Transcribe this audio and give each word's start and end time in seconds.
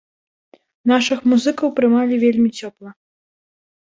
Нашых 0.91 1.19
музыкаў 1.33 1.67
прымалі 1.79 2.15
вельмі 2.25 2.49
цёпла. 2.61 2.89